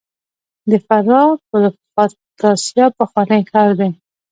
د 0.69 0.71
فراه 0.85 1.29
پروفتاسیا 1.93 2.85
پخوانی 2.97 3.41
ښار 3.49 3.69
دی 3.79 3.89